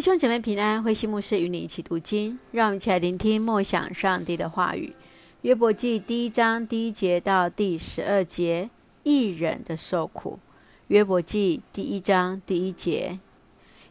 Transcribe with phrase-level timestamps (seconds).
[0.00, 4.94] 弟兄姐妹平安，慧馨牧师与你一起读经，让我们一起来聆听默想上帝的话语。
[5.42, 8.70] 约伯记第一章第一节到第十二节，
[9.02, 10.38] 一人的受苦。
[10.86, 13.20] 约伯记第一章第一节，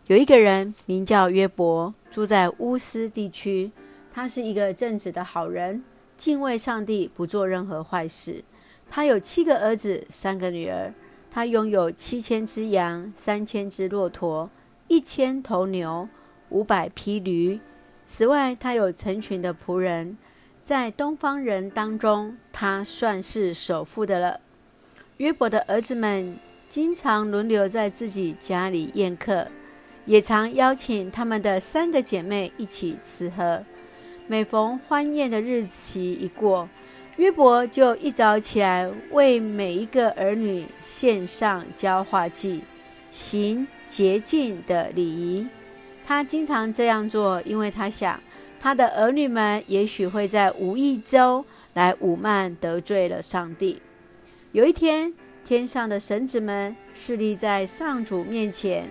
[0.07, 3.71] 有一个人名叫约伯，住在乌斯地区，
[4.11, 5.83] 他是一个正直的好人，
[6.17, 8.43] 敬畏上帝，不做任何坏事。
[8.89, 10.91] 他有七个儿子，三个女儿，
[11.29, 14.49] 他拥有七千只羊，三千只骆驼。
[14.89, 16.09] 一千头牛，
[16.49, 17.59] 五百匹驴。
[18.03, 20.17] 此外，他有成群的仆人，
[20.63, 24.41] 在东方人当中，他算是首富的了。
[25.17, 26.35] 约伯的儿子们
[26.67, 29.47] 经常轮流在自己家里宴客，
[30.05, 33.63] 也常邀请他们的三个姐妹一起吃喝。
[34.25, 36.67] 每逢欢宴的日期一过，
[37.17, 42.63] 约伯就一早起来为每一个儿女献上交化祭。
[43.11, 45.47] 行洁净的礼仪，
[46.05, 48.21] 他经常这样做，因为他想，
[48.59, 53.81] 他的儿女们也许会在无意中来舞慢得罪了上帝。
[54.51, 55.11] 有一天，
[55.43, 58.87] 天上的神子们侍立在上主面前，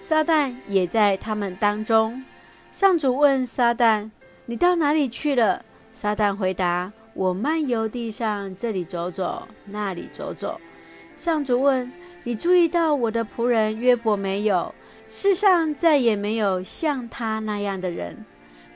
[0.00, 2.22] 撒旦也在他们当中。
[2.70, 4.08] 上主问撒旦
[4.46, 10.60] ：“你到哪里去了？”撒旦回答：“我漫游地上，这里走走，那里走走。”
[11.16, 11.90] 上主问
[12.28, 14.74] ：“你注意到我的仆人约伯没有？
[15.08, 18.22] 世上再也没有像他那样的人。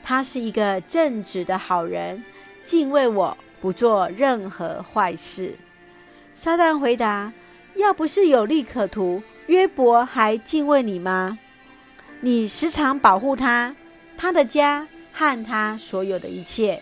[0.01, 2.23] 他是一个正直的好人，
[2.63, 5.53] 敬畏我，不做任何坏事。”
[6.33, 7.31] 撒旦回答
[7.77, 11.37] ：“要不是有利可图，约伯还敬畏你吗？
[12.21, 13.75] 你时常保护他，
[14.17, 16.81] 他的家和他所有的一切，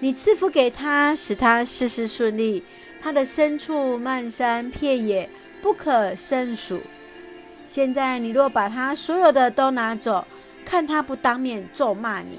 [0.00, 2.64] 你赐福给他，使他事事顺利。”
[3.00, 6.80] 他的牲畜漫山遍野，不可胜数。
[7.66, 10.26] 现在你若把他所有的都拿走，
[10.64, 12.38] 看他不当面咒骂你。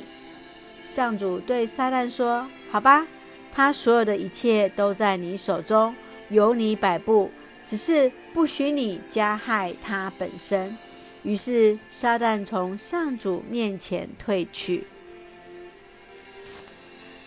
[0.86, 3.06] 上主对撒旦说：“好吧，
[3.52, 5.96] 他所有的一切都在你手中，
[6.30, 7.30] 由你摆布，
[7.66, 10.76] 只是不许你加害他本身。”
[11.22, 14.86] 于是撒旦从上主面前退去。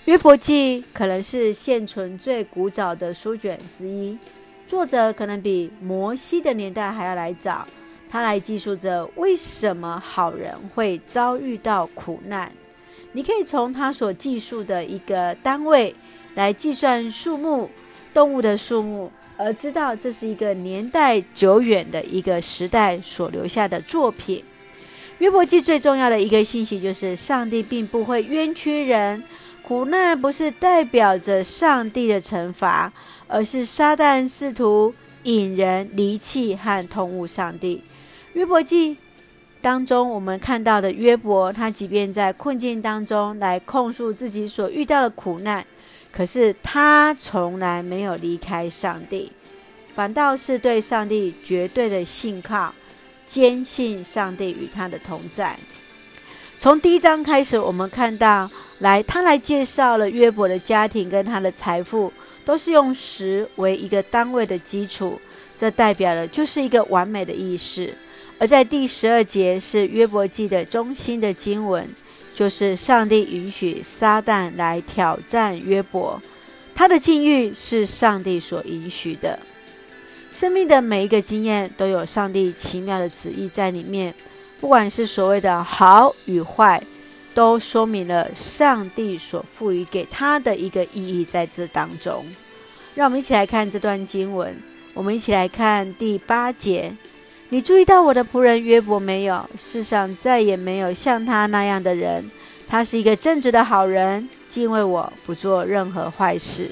[0.07, 4.19] 约伯记可能是现存最古早的书卷之一，
[4.73, 7.69] 作者可能比摩西的年代还要来早。
[8.09, 12.51] 他来记述着为什么好人会遭遇到苦难。
[13.13, 15.95] 你可以从他所记述的一个单位
[16.37, 17.69] 来计算数目
[18.15, 24.43] 动物的数目，而知道这是一个年代久远的一个时代所留下的作品。
[25.19, 29.23] 约伯记最重要的一个信息就是，上帝并不会冤屈人。
[29.73, 32.93] 苦难不是代表着上帝的惩罚，
[33.27, 37.83] 而是撒旦试图引人离弃和痛恶上帝。
[38.35, 38.99] 约伯记
[39.63, 45.65] 当中，我们看到的约伯，他即便在困境当中来控诉自己所遇到的苦难，
[46.13, 49.33] 可是他从来没有离开上帝，
[49.95, 52.75] 反倒是对上帝绝对的信靠，
[53.27, 55.59] 坚信上帝与他的同在。
[56.63, 62.13] 从第一章开始，我们看到，来他来介绍了约伯的家庭跟他的财富，
[62.45, 65.21] 都是用十为一个单位的基础，
[65.59, 67.93] 这代表了就是一个完美的意识。
[68.39, 71.85] 而在第十二节是约伯记的中心的经文，
[72.33, 76.23] 就是上帝允许撒旦来挑战约伯，
[76.77, 79.37] 他的境遇是上帝所允许的。
[80.33, 84.15] 生命的每一个经验都有上帝奇妙的旨意在里面。
[84.63, 86.81] 不管是所谓的好与坏，
[87.35, 92.25] 都说明了上帝所赋予给他的一个意义在这当中。
[92.95, 94.57] 让我们一起来看这段经文。
[94.95, 96.97] 我们一起来看第八节：
[97.49, 99.51] 你注意到我的仆人约伯没有？
[99.59, 102.31] 世上再也没有像他那样的人。
[102.69, 106.71] 他是一个正直的好人，敬畏我，不做任何坏事。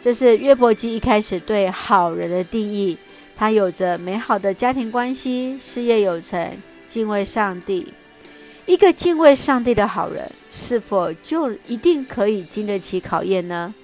[0.00, 2.96] 这是约伯记一开始对好人的定义。
[3.36, 6.50] 他有着美好的家庭关系，事业有成。
[6.96, 7.92] 敬畏上帝，
[8.64, 13.74] 一个敬畏上帝的好人，是否就一定可以经得起考验呢？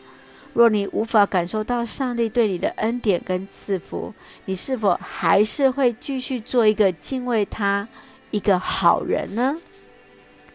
[0.54, 4.14] 若你无法感受到上帝对你的恩典跟赐福，
[4.46, 7.86] 你是否还是会继续做一个敬畏他、
[8.30, 9.58] 一个好人呢？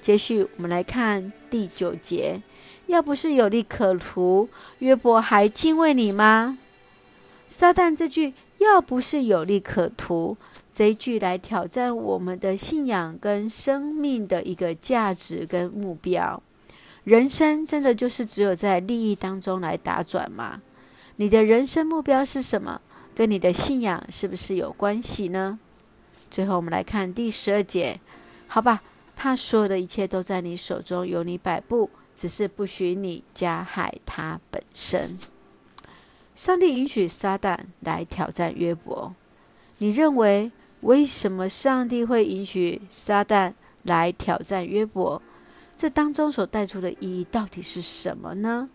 [0.01, 2.41] 接续，我们来看第九节：
[2.87, 4.49] 要不是有利可图，
[4.79, 6.57] 约伯还敬畏你吗？
[7.47, 8.33] 撒旦这句。
[8.59, 10.37] 要不是有利可图，
[10.73, 16.41] 这一句来挑战我们的信仰跟生命的一个价值跟目标。
[17.03, 20.61] 人生真的就是只有在利益当中来打转吗？
[21.17, 22.81] 你的人生目标是什么？
[23.15, 25.57] 跟你的信仰是不是有关系呢？
[26.29, 27.99] 最后我们来看第十二节：
[28.47, 28.81] 好吧，
[29.15, 35.17] 他所有的一切都在你手中，由你摆布，只是不许你加害他本身。
[36.37, 39.11] 上帝允许撒旦来挑战约伯，
[39.79, 40.51] 你认为
[40.81, 45.19] 为什么上帝会允许撒旦来挑战约伯？
[45.75, 48.69] 这当中所带出的意义到底是什么呢？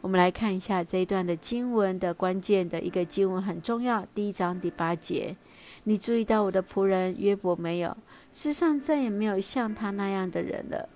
[0.00, 5.36] 我们来看一下这一段的经文的关键的一个经文很重要，第一章第八节。
[5.84, 7.94] 你注意到我的仆人约伯没有？
[8.32, 10.88] 世上再也没有像他那样的人了。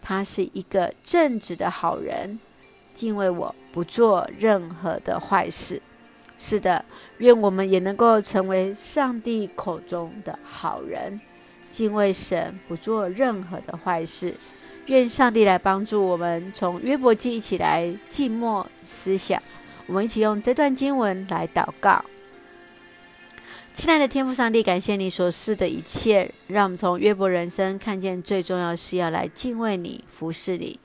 [0.00, 2.38] 他是一个正直的好人，
[2.94, 5.82] 敬畏我，不做任何的坏事。
[6.38, 6.84] 是的，
[7.18, 11.20] 愿我们也能够成为上帝口中的好人，
[11.68, 14.34] 敬畏神，不做任何的坏事。
[14.86, 19.42] 愿上帝来帮助我们，从约伯记一起来静默思想。
[19.86, 22.04] 我们一起用这段经文来祷告。
[23.72, 30.78] 亲爱的天父上帝，感谢你所赐的一切，让我们从约伯人生看见最重要是要来敬畏你、服侍你。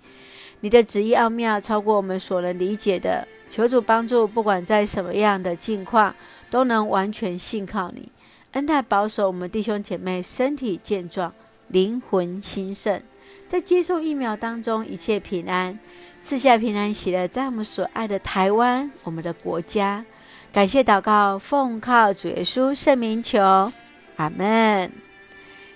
[0.61, 3.27] 你的旨意奥妙，超过我们所能理解的。
[3.49, 6.13] 求主帮助，不管在什么样的境况，
[6.49, 8.11] 都能完全信靠你。
[8.51, 11.33] 恩待保守我们弟兄姐妹身体健壮，
[11.67, 13.01] 灵魂兴盛。
[13.47, 15.79] 在接受疫苗当中，一切平安，
[16.21, 20.05] 赐下平安喜乐，在我们所爱的台湾，我们的国家，
[20.51, 23.71] 感谢祷告，奉靠主耶稣圣名求，
[24.17, 24.91] 阿门。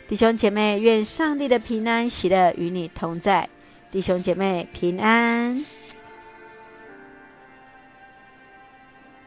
[0.07, 3.49] 弟兄姐妹，愿上帝的平安喜乐与你同在，
[3.93, 5.82] 弟兄姐妹平安。